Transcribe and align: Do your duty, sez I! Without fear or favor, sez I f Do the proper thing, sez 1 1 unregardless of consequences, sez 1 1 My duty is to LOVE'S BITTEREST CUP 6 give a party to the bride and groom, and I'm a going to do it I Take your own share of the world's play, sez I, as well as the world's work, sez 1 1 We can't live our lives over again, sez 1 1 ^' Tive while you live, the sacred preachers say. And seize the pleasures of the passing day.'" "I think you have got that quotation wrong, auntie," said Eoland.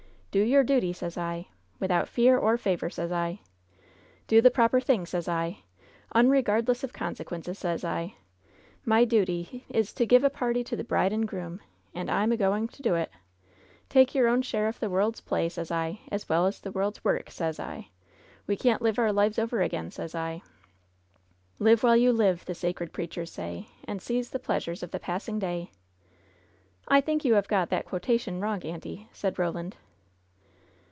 Do 0.31 0.41
your 0.41 0.63
duty, 0.63 0.93
sez 0.93 1.17
I! 1.17 1.47
Without 1.77 2.07
fear 2.07 2.37
or 2.37 2.55
favor, 2.55 2.89
sez 2.89 3.11
I 3.11 3.41
f 3.43 3.47
Do 4.27 4.39
the 4.39 4.49
proper 4.49 4.79
thing, 4.79 5.05
sez 5.05 5.27
1 5.27 5.35
1 5.57 5.57
unregardless 6.15 6.85
of 6.85 6.93
consequences, 6.93 7.59
sez 7.59 7.83
1 7.83 7.91
1 7.93 8.11
My 8.85 9.03
duty 9.03 9.65
is 9.67 9.91
to 9.91 10.03
LOVE'S 10.03 10.09
BITTEREST 10.09 10.09
CUP 10.09 10.09
6 10.09 10.09
give 10.09 10.23
a 10.23 10.29
party 10.29 10.63
to 10.63 10.75
the 10.77 10.83
bride 10.85 11.11
and 11.11 11.27
groom, 11.27 11.59
and 11.93 12.09
I'm 12.09 12.31
a 12.31 12.37
going 12.37 12.69
to 12.69 12.81
do 12.81 12.95
it 12.95 13.09
I 13.13 13.17
Take 13.89 14.15
your 14.15 14.29
own 14.29 14.41
share 14.41 14.69
of 14.69 14.79
the 14.79 14.89
world's 14.89 15.19
play, 15.19 15.49
sez 15.49 15.69
I, 15.69 15.99
as 16.09 16.29
well 16.29 16.45
as 16.47 16.61
the 16.61 16.71
world's 16.71 17.03
work, 17.03 17.29
sez 17.29 17.59
1 17.59 17.67
1 17.67 17.85
We 18.47 18.55
can't 18.55 18.81
live 18.81 18.97
our 18.99 19.11
lives 19.11 19.37
over 19.37 19.61
again, 19.61 19.91
sez 19.91 20.13
1 20.13 20.23
1 20.23 20.39
^' 20.39 20.43
Tive 21.67 21.83
while 21.83 21.97
you 21.97 22.13
live, 22.13 22.45
the 22.45 22.55
sacred 22.55 22.93
preachers 22.93 23.33
say. 23.33 23.67
And 23.83 24.01
seize 24.01 24.29
the 24.29 24.39
pleasures 24.39 24.81
of 24.81 24.91
the 24.91 24.97
passing 24.99 25.39
day.'" 25.39 25.71
"I 26.87 27.01
think 27.01 27.25
you 27.25 27.33
have 27.33 27.49
got 27.49 27.67
that 27.71 27.85
quotation 27.85 28.39
wrong, 28.39 28.63
auntie," 28.63 29.09
said 29.11 29.35
Eoland. 29.35 29.73